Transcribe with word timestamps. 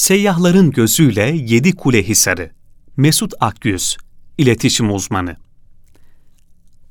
Seyyahların 0.00 0.70
gözüyle 0.70 1.36
Yedi 1.46 1.72
Kule 1.72 2.02
Hisarı 2.02 2.50
Mesut 2.96 3.32
Akyüz, 3.40 3.96
iletişim 4.38 4.94
uzmanı 4.94 5.36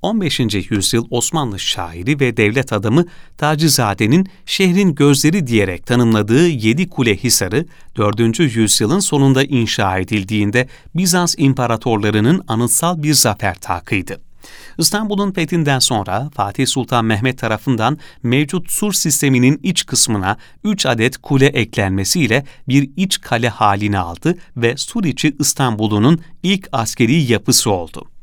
15. 0.01 0.39
yüzyıl 0.69 1.07
Osmanlı 1.09 1.59
şairi 1.59 2.19
ve 2.19 2.37
devlet 2.37 2.73
adamı 2.73 3.05
Tacizade'nin 3.37 4.27
şehrin 4.45 4.95
gözleri 4.95 5.47
diyerek 5.47 5.85
tanımladığı 5.85 6.47
Yedi 6.47 6.89
Kule 6.89 7.17
Hisarı 7.17 7.65
4. 7.97 8.39
yüzyılın 8.39 8.99
sonunda 8.99 9.43
inşa 9.43 9.97
edildiğinde 9.97 10.67
Bizans 10.95 11.35
imparatorlarının 11.37 12.43
anıtsal 12.47 13.03
bir 13.03 13.13
zafer 13.13 13.55
takıydı. 13.55 14.28
İstanbul'un 14.77 15.31
fethinden 15.31 15.79
sonra 15.79 16.29
Fatih 16.33 16.67
Sultan 16.67 17.05
Mehmet 17.05 17.37
tarafından 17.37 17.97
mevcut 18.23 18.71
sur 18.71 18.93
sisteminin 18.93 19.59
iç 19.63 19.85
kısmına 19.85 20.37
3 20.63 20.85
adet 20.85 21.17
kule 21.17 21.45
eklenmesiyle 21.45 22.45
bir 22.67 22.89
iç 22.97 23.21
kale 23.21 23.49
halini 23.49 23.99
aldı 23.99 24.37
ve 24.57 24.77
sur 24.77 25.03
içi 25.03 25.35
İstanbul'un 25.39 26.21
ilk 26.43 26.67
askeri 26.71 27.31
yapısı 27.31 27.71
oldu. 27.71 28.18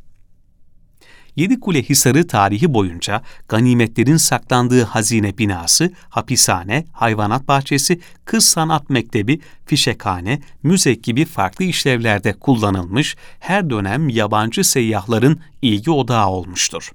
Yedikule 1.37 1.83
Hisarı 1.83 2.27
tarihi 2.27 2.75
boyunca 2.75 3.23
ganimetlerin 3.49 4.17
saklandığı 4.17 4.83
hazine 4.83 5.39
binası, 5.39 5.93
hapishane, 6.09 6.85
hayvanat 6.93 7.49
bahçesi, 7.49 8.01
kız 8.25 8.45
sanat 8.45 8.91
mektebi, 8.91 9.41
fişekhane, 9.67 10.41
müze 10.63 10.95
gibi 10.95 11.25
farklı 11.25 11.65
işlevlerde 11.65 12.33
kullanılmış, 12.33 13.17
her 13.41 13.71
dönem 13.71 14.09
yabancı 14.09 14.65
seyyahların 14.65 15.41
ilgi 15.63 15.91
odağı 15.91 16.29
olmuştur. 16.29 16.91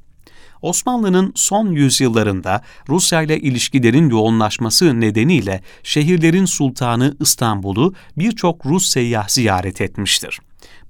Osmanlı'nın 0.62 1.32
son 1.36 1.72
yüzyıllarında 1.72 2.62
Rusya 2.90 3.22
ile 3.22 3.40
ilişkilerin 3.40 4.10
yoğunlaşması 4.10 5.02
nedeniyle 5.02 5.62
şehirlerin 5.84 6.46
sultanı 6.46 7.16
İstanbul'u 7.20 7.94
birçok 8.18 8.66
Rus 8.66 8.90
seyyah 8.90 9.28
ziyaret 9.28 9.82
etmiştir. 9.82 10.40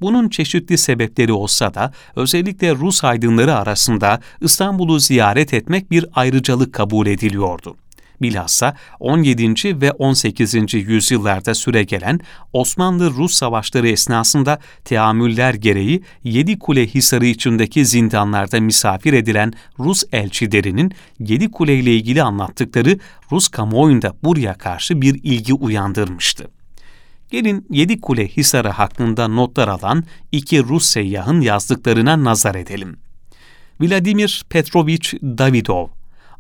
Bunun 0.02 0.30
çeşitli 0.30 0.78
sebepleri 0.78 1.34
olsa 1.34 1.74
da 1.74 1.92
özellikle 2.16 2.76
Rus 2.76 3.04
aydınları 3.04 3.56
arasında 3.56 4.20
İstanbul'u 4.42 5.00
ziyaret 5.00 5.54
etmek 5.54 5.92
bir 5.92 6.06
ayrıcalık 6.14 6.74
kabul 6.74 7.08
ediliyordu. 7.08 7.76
Bilhassa 8.22 8.76
17. 9.00 9.82
ve 9.82 9.92
18. 9.92 10.74
yüzyıllarda 10.74 11.54
süregelen 11.54 12.20
Osmanlı-Rus 12.54 13.34
savaşları 13.34 13.88
esnasında 13.90 14.60
teamüller 14.86 15.54
gereği 15.54 16.04
Yedi 16.24 16.60
Kule 16.60 16.88
Hisarı 16.88 17.26
içindeki 17.26 17.86
zindanlarda 17.86 18.60
misafir 18.60 19.14
edilen 19.14 19.54
Rus 19.80 20.04
elçilerinin 20.12 20.94
Yedi 21.20 21.52
Kule 21.52 21.76
ile 21.76 21.96
ilgili 21.96 22.24
anlattıkları 22.24 23.00
Rus 23.32 23.48
kamuoyunda 23.48 24.14
buraya 24.24 24.54
karşı 24.54 25.02
bir 25.02 25.20
ilgi 25.24 25.54
uyandırmıştı. 25.54 26.61
Gelin 27.32 27.66
Yedi 27.70 28.02
Kule 28.02 28.28
Hisarı 28.28 28.70
hakkında 28.70 29.28
notlar 29.28 29.68
alan 29.68 30.04
iki 30.32 30.64
Rus 30.64 30.86
seyyahın 30.86 31.42
yazdıklarına 31.42 32.24
nazar 32.24 32.56
edelim. 32.56 32.98
Vladimir 33.82 34.44
Petrovich 34.50 35.14
Davidov, 35.24 35.88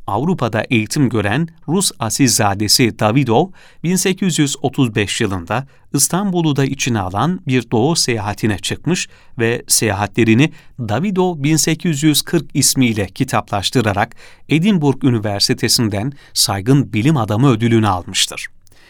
Avrupa'da 0.07 0.63
eğitim 0.69 1.09
gören 1.09 1.47
Rus 1.67 1.91
asilzadesi 1.99 2.99
Davidov, 2.99 3.47
1835 3.83 5.21
yılında 5.21 5.67
İstanbul'u 5.93 6.55
da 6.55 6.65
içine 6.65 6.99
alan 6.99 7.39
bir 7.47 7.71
doğu 7.71 7.95
seyahatine 7.95 8.57
çıkmış 8.57 9.09
ve 9.39 9.63
seyahatlerini 9.67 10.51
Davidov 10.79 11.43
1840 11.43 12.45
ismiyle 12.53 13.07
kitaplaştırarak 13.07 14.15
Edinburgh 14.49 15.03
Üniversitesi'nden 15.03 16.13
saygın 16.33 16.93
bilim 16.93 17.17
adamı 17.17 17.49
ödülünü 17.49 17.87
almıştır. 17.87 18.47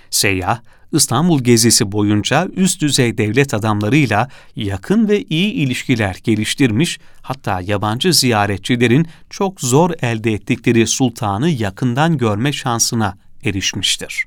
Seyyah, 0.09 0.59
İstanbul 0.91 1.43
gezisi 1.43 1.91
boyunca 1.91 2.47
üst 2.55 2.81
düzey 2.81 3.17
devlet 3.17 3.53
adamlarıyla 3.53 4.29
yakın 4.55 5.09
ve 5.09 5.23
iyi 5.23 5.53
ilişkiler 5.53 6.17
geliştirmiş, 6.23 6.99
hatta 7.21 7.61
yabancı 7.61 8.13
ziyaretçilerin 8.13 9.07
çok 9.29 9.61
zor 9.61 9.91
elde 10.01 10.33
ettikleri 10.33 10.87
sultanı 10.87 11.49
yakından 11.49 12.17
görme 12.17 12.53
şansına 12.53 13.17
erişmiştir. 13.43 14.25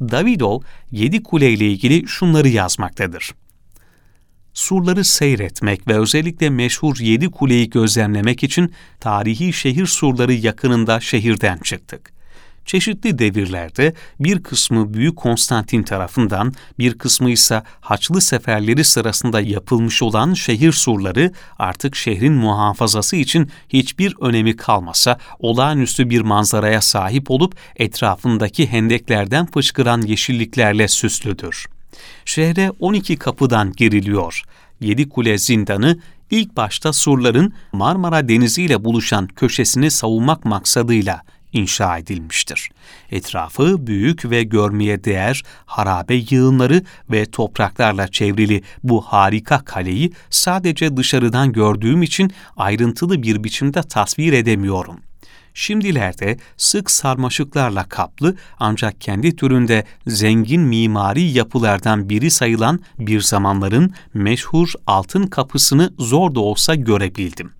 Davidov, 0.00 0.60
Yedi 0.90 1.22
Kule 1.22 1.52
ile 1.52 1.70
ilgili 1.70 2.08
şunları 2.08 2.48
yazmaktadır. 2.48 3.30
Surları 4.54 5.04
seyretmek 5.04 5.88
ve 5.88 5.98
özellikle 5.98 6.50
meşhur 6.50 6.96
Yedi 7.00 7.30
Kule'yi 7.30 7.70
gözlemlemek 7.70 8.42
için 8.42 8.72
tarihi 9.00 9.52
şehir 9.52 9.86
surları 9.86 10.32
yakınında 10.32 11.00
şehirden 11.00 11.58
çıktık 11.58 12.15
çeşitli 12.66 13.18
devirlerde 13.18 13.94
bir 14.20 14.42
kısmı 14.42 14.94
Büyük 14.94 15.16
Konstantin 15.16 15.82
tarafından, 15.82 16.54
bir 16.78 16.98
kısmı 16.98 17.30
ise 17.30 17.62
Haçlı 17.80 18.20
seferleri 18.20 18.84
sırasında 18.84 19.40
yapılmış 19.40 20.02
olan 20.02 20.34
şehir 20.34 20.72
surları 20.72 21.32
artık 21.58 21.96
şehrin 21.96 22.32
muhafazası 22.32 23.16
için 23.16 23.50
hiçbir 23.68 24.14
önemi 24.20 24.56
kalmasa 24.56 25.18
olağanüstü 25.38 26.10
bir 26.10 26.20
manzaraya 26.20 26.80
sahip 26.80 27.30
olup 27.30 27.54
etrafındaki 27.76 28.66
hendeklerden 28.66 29.46
fışkıran 29.46 30.02
yeşilliklerle 30.02 30.88
süslüdür. 30.88 31.66
Şehre 32.24 32.72
12 32.80 33.16
kapıdan 33.16 33.72
giriliyor. 33.72 34.42
Yedi 34.80 35.08
Kule 35.08 35.38
Zindanı 35.38 35.98
ilk 36.30 36.56
başta 36.56 36.92
surların 36.92 37.52
Marmara 37.72 38.28
Denizi 38.28 38.62
ile 38.62 38.84
buluşan 38.84 39.26
köşesini 39.26 39.90
savunmak 39.90 40.44
maksadıyla 40.44 41.22
inşa 41.56 41.98
edilmiştir. 41.98 42.70
Etrafı 43.10 43.86
büyük 43.86 44.30
ve 44.30 44.42
görmeye 44.42 45.04
değer 45.04 45.42
harabe 45.66 46.14
yığınları 46.14 46.82
ve 47.10 47.26
topraklarla 47.26 48.08
çevrili 48.08 48.62
bu 48.82 49.00
harika 49.00 49.64
kaleyi 49.64 50.12
sadece 50.30 50.96
dışarıdan 50.96 51.52
gördüğüm 51.52 52.02
için 52.02 52.32
ayrıntılı 52.56 53.22
bir 53.22 53.44
biçimde 53.44 53.82
tasvir 53.82 54.32
edemiyorum. 54.32 55.00
Şimdilerde 55.54 56.38
sık 56.56 56.90
sarmaşıklarla 56.90 57.84
kaplı 57.88 58.36
ancak 58.58 59.00
kendi 59.00 59.36
türünde 59.36 59.84
zengin 60.06 60.62
mimari 60.62 61.22
yapılardan 61.22 62.08
biri 62.08 62.30
sayılan 62.30 62.80
bir 62.98 63.20
zamanların 63.20 63.94
meşhur 64.14 64.72
altın 64.86 65.26
kapısını 65.26 65.92
zor 65.98 66.34
da 66.34 66.40
olsa 66.40 66.74
görebildim 66.74 67.56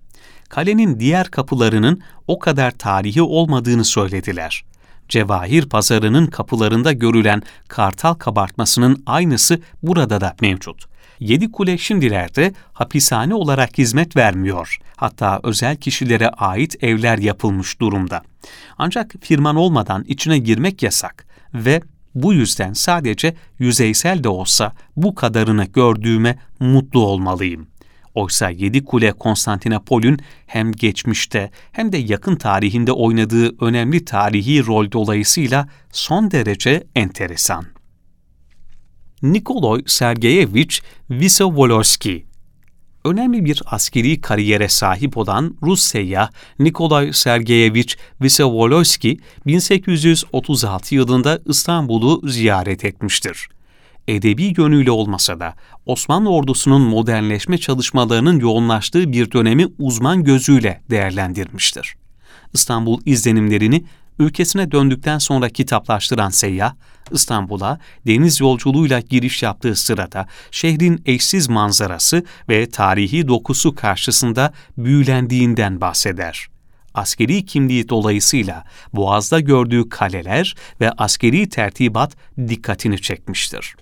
kalenin 0.49 0.99
diğer 0.99 1.27
kapılarının 1.27 2.01
o 2.27 2.39
kadar 2.39 2.71
tarihi 2.71 3.21
olmadığını 3.21 3.85
söylediler. 3.85 4.63
Cevahir 5.09 5.69
pazarının 5.69 6.27
kapılarında 6.27 6.91
görülen 6.91 7.41
kartal 7.67 8.13
kabartmasının 8.13 9.03
aynısı 9.05 9.61
burada 9.83 10.21
da 10.21 10.35
mevcut. 10.41 10.85
Yedi 11.19 11.51
kule 11.51 11.77
şimdilerde 11.77 12.53
hapishane 12.73 13.33
olarak 13.33 13.77
hizmet 13.77 14.15
vermiyor. 14.15 14.77
Hatta 14.95 15.39
özel 15.43 15.75
kişilere 15.75 16.29
ait 16.29 16.83
evler 16.83 17.17
yapılmış 17.17 17.79
durumda. 17.79 18.21
Ancak 18.77 19.13
firman 19.21 19.55
olmadan 19.55 20.03
içine 20.03 20.37
girmek 20.37 20.83
yasak 20.83 21.25
ve 21.53 21.81
bu 22.15 22.33
yüzden 22.33 22.73
sadece 22.73 23.35
yüzeysel 23.59 24.23
de 24.23 24.29
olsa 24.29 24.73
bu 24.95 25.15
kadarını 25.15 25.65
gördüğüme 25.65 26.39
mutlu 26.59 27.05
olmalıyım.'' 27.05 27.76
Oysa 28.17 28.49
Yedi 28.49 28.85
Kule 28.85 29.11
Konstantinopol'ün 29.11 30.19
hem 30.47 30.71
geçmişte 30.71 31.51
hem 31.71 31.91
de 31.91 31.97
yakın 31.97 32.35
tarihinde 32.35 32.91
oynadığı 32.91 33.65
önemli 33.65 34.05
tarihi 34.05 34.65
rol 34.65 34.91
dolayısıyla 34.91 35.69
son 35.91 36.31
derece 36.31 36.83
enteresan. 36.95 37.65
Nikolay 39.21 39.81
Sergeyevich 39.85 40.79
Visovolosky 41.09 42.25
Önemli 43.05 43.45
bir 43.45 43.61
askeri 43.65 44.21
kariyere 44.21 44.69
sahip 44.69 45.17
olan 45.17 45.57
Rus 45.63 45.81
seyyah 45.81 46.29
Nikolay 46.59 47.13
Sergeyevich 47.13 47.95
Visovolosky 48.21 49.17
1836 49.45 50.95
yılında 50.95 51.39
İstanbul'u 51.45 52.29
ziyaret 52.29 52.85
etmiştir 52.85 53.49
edebi 54.07 54.53
yönüyle 54.57 54.91
olmasa 54.91 55.39
da 55.39 55.53
Osmanlı 55.85 56.29
ordusunun 56.29 56.81
modernleşme 56.81 57.57
çalışmalarının 57.57 58.39
yoğunlaştığı 58.39 59.11
bir 59.11 59.31
dönemi 59.31 59.67
uzman 59.79 60.23
gözüyle 60.23 60.81
değerlendirmiştir. 60.89 61.95
İstanbul 62.53 63.01
izlenimlerini 63.05 63.83
ülkesine 64.19 64.71
döndükten 64.71 65.17
sonra 65.17 65.49
kitaplaştıran 65.49 66.29
seyyah, 66.29 66.73
İstanbul'a 67.11 67.79
deniz 68.07 68.41
yolculuğuyla 68.41 68.99
giriş 68.99 69.43
yaptığı 69.43 69.75
sırada 69.75 70.27
şehrin 70.51 71.01
eşsiz 71.05 71.49
manzarası 71.49 72.23
ve 72.49 72.69
tarihi 72.69 73.27
dokusu 73.27 73.75
karşısında 73.75 74.53
büyülendiğinden 74.77 75.81
bahseder. 75.81 76.47
Askeri 76.93 77.45
kimliği 77.45 77.89
dolayısıyla 77.89 78.63
Boğaz'da 78.93 79.39
gördüğü 79.39 79.89
kaleler 79.89 80.55
ve 80.81 80.91
askeri 80.91 81.49
tertibat 81.49 82.15
dikkatini 82.47 83.01
çekmiştir. 83.01 83.75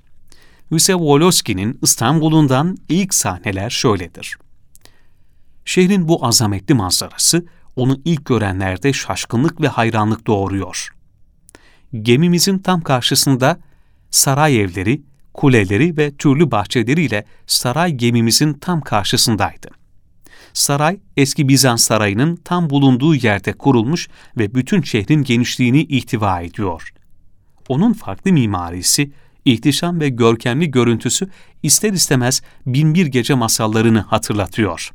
Yusef 0.72 0.98
Woloski'nin 0.98 1.80
İstanbul'undan 1.82 2.78
ilk 2.90 3.14
sahneler 3.14 3.70
şöyledir. 3.70 4.38
Şehrin 5.66 6.08
bu 6.08 6.26
azametli 6.26 6.74
manzarası 6.74 7.46
onu 7.76 8.02
ilk 8.06 8.26
görenlerde 8.26 8.94
şaşkınlık 8.94 9.62
ve 9.62 9.68
hayranlık 9.68 10.28
doğuruyor. 10.28 10.90
Gemimizin 12.02 12.60
tam 12.60 12.82
karşısında 12.82 13.60
saray 14.12 14.62
evleri, 14.62 15.02
kuleleri 15.34 15.98
ve 15.98 16.16
türlü 16.16 16.52
bahçeleriyle 16.52 17.26
saray 17.48 17.92
gemimizin 17.92 18.54
tam 18.54 18.82
karşısındaydı. 18.82 19.68
Saray, 20.54 21.00
eski 21.18 21.48
Bizans 21.48 21.84
sarayının 21.84 22.36
tam 22.36 22.70
bulunduğu 22.70 23.16
yerde 23.16 23.54
kurulmuş 23.54 24.10
ve 24.38 24.56
bütün 24.56 24.82
şehrin 24.82 25.24
genişliğini 25.24 25.82
ihtiva 25.84 26.42
ediyor. 26.42 26.94
Onun 27.68 27.94
farklı 27.94 28.32
mimarisi, 28.34 29.12
ihtişam 29.46 30.00
ve 30.00 30.10
görkemli 30.10 30.72
görüntüsü 30.72 31.30
ister 31.64 31.94
istemez 31.94 32.42
binbir 32.66 33.06
gece 33.06 33.34
masallarını 33.34 34.00
hatırlatıyor. 34.00 34.92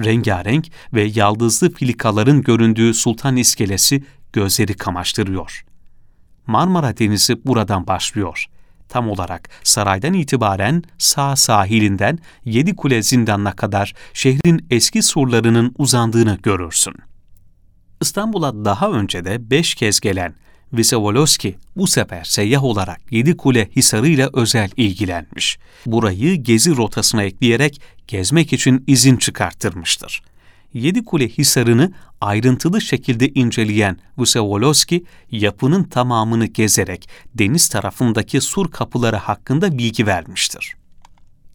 Rengarenk 0.00 0.68
ve 0.94 1.02
yaldızlı 1.02 1.72
filikaların 1.72 2.42
göründüğü 2.42 2.94
sultan 2.94 3.36
iskelesi 3.36 4.04
gözleri 4.32 4.74
kamaştırıyor. 4.74 5.64
Marmara 6.46 6.98
Denizi 6.98 7.46
buradan 7.46 7.86
başlıyor. 7.86 8.46
Tam 8.88 9.10
olarak 9.10 9.48
saraydan 9.62 10.14
itibaren 10.14 10.82
sağ 10.98 11.36
sahilinden 11.36 12.18
Yedi 12.44 12.76
Kule 12.76 13.02
zindanına 13.02 13.52
kadar 13.52 13.94
şehrin 14.12 14.66
eski 14.70 15.02
surlarının 15.02 15.74
uzandığını 15.78 16.38
görürsün. 16.42 16.94
İstanbul'a 18.00 18.64
daha 18.64 18.90
önce 18.90 19.24
de 19.24 19.50
beş 19.50 19.74
kez 19.74 20.00
gelen 20.00 20.34
Visevoloski 20.72 21.56
bu 21.76 21.86
sefer 21.86 22.24
seyyah 22.24 22.64
olarak 22.64 23.00
Yedi 23.12 23.36
Kule 23.36 23.68
Hisarı 23.76 24.08
ile 24.08 24.28
özel 24.32 24.70
ilgilenmiş. 24.76 25.58
Burayı 25.86 26.34
gezi 26.34 26.76
rotasına 26.76 27.22
ekleyerek 27.22 27.80
gezmek 28.08 28.52
için 28.52 28.84
izin 28.86 29.16
çıkarttırmıştır. 29.16 30.22
Yedi 30.74 31.04
Kule 31.04 31.28
Hisarı'nı 31.28 31.92
ayrıntılı 32.20 32.80
şekilde 32.80 33.28
inceleyen 33.28 33.98
Visevoloski, 34.18 35.04
yapının 35.30 35.84
tamamını 35.84 36.46
gezerek 36.46 37.08
deniz 37.34 37.68
tarafındaki 37.68 38.40
sur 38.40 38.70
kapıları 38.70 39.16
hakkında 39.16 39.78
bilgi 39.78 40.06
vermiştir. 40.06 40.74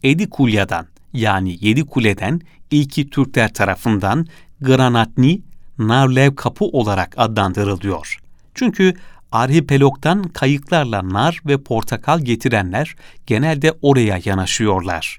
Edi 0.02 0.30
Kulya'dan 0.30 0.86
yani 1.12 1.58
Yedi 1.60 1.84
Kule'den 1.84 2.40
ilki 2.70 3.10
Türkler 3.10 3.54
tarafından 3.54 4.26
Granatni, 4.60 5.40
Narlev 5.78 6.34
Kapı 6.34 6.64
olarak 6.64 7.14
adlandırılıyor. 7.16 8.23
Çünkü 8.54 8.94
arhipelogdan 9.32 10.22
kayıklarla 10.22 11.08
nar 11.08 11.40
ve 11.46 11.62
portakal 11.62 12.20
getirenler 12.20 12.96
genelde 13.26 13.72
oraya 13.82 14.20
yanaşıyorlar. 14.24 15.18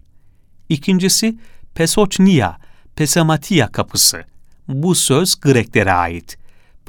İkincisi 0.69 1.37
Pesochnia, 1.75 2.57
Pesamatia 2.95 3.71
kapısı. 3.71 4.23
Bu 4.67 4.95
söz 4.95 5.39
Greklere 5.39 5.91
ait. 5.91 6.37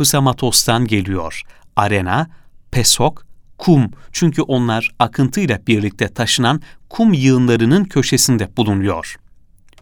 Psamatos'tan 0.01 0.87
geliyor. 0.87 1.43
Arena, 1.77 2.31
pesok, 2.71 3.27
kum 3.59 3.91
çünkü 4.13 4.43
onlar 4.43 4.91
akıntıyla 4.99 5.67
birlikte 5.67 6.09
taşınan 6.09 6.63
kum 6.91 7.13
yığınlarının 7.13 7.85
köşesinde 7.85 8.57
bulunuyor. 8.57 9.17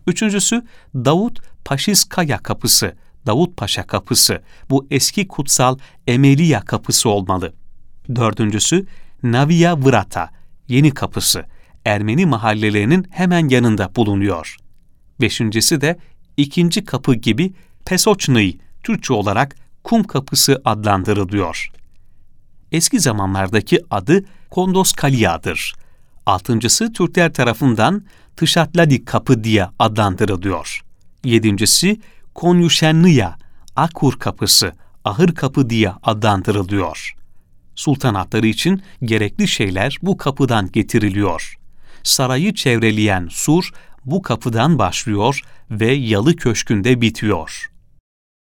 Üçüncüsü 0.07 0.63
Davut 0.95 1.41
Paşiskaya 1.65 2.39
kapısı. 2.39 2.95
Davut 3.27 3.57
Paşa 3.57 3.87
kapısı, 3.87 4.43
bu 4.71 4.87
eski 4.91 5.29
kutsal 5.29 5.79
Emeliya 6.07 6.61
kapısı 6.61 7.09
olmalı. 7.09 7.53
Dördüncüsü 8.17 8.87
Navia 9.23 9.85
Vrata, 9.85 10.31
yeni 10.69 10.91
kapısı, 10.91 11.45
Ermeni 11.85 12.27
mahallelerinin 12.27 13.07
hemen 13.11 13.49
yanında 13.49 13.95
bulunuyor. 13.97 14.57
Beşincisi 15.21 15.81
de 15.81 15.99
ikinci 16.37 16.85
kapı 16.85 17.15
gibi 17.15 17.53
Pesoçnıy, 17.87 18.57
Türkçe 18.83 19.13
olarak 19.13 19.57
kum 19.85 20.05
kapısı 20.05 20.63
adlandırılıyor. 20.65 21.71
Eski 22.73 23.01
zamanlardaki 23.01 23.81
adı 23.91 24.25
Kondos 24.51 24.93
Kaliya'dır. 24.93 25.75
Altıncısı 26.27 26.93
Türkler 26.93 27.33
tarafından 27.33 28.05
Tışatladi 28.37 29.05
kapı 29.05 29.45
diye 29.45 29.67
adlandırılıyor. 29.79 30.85
Yedincisi 31.25 32.01
Konyuşenlıya, 32.35 33.37
Akur 33.77 34.19
kapısı, 34.19 34.73
ahır 35.05 35.35
kapı 35.35 35.71
diye 35.71 35.93
adlandırılıyor. 36.03 37.15
Sultanatları 37.75 38.47
için 38.47 38.83
gerekli 39.03 39.49
şeyler 39.49 39.99
bu 40.03 40.17
kapıdan 40.17 40.73
getiriliyor. 40.73 41.55
Sarayı 42.03 42.55
çevreleyen 42.55 43.29
sur 43.31 43.71
bu 44.05 44.23
kapıdan 44.23 44.79
başlıyor 44.79 45.41
ve 45.71 45.93
Yalı 45.93 46.37
Köşkü'nde 46.37 47.01
bitiyor. 47.01 47.71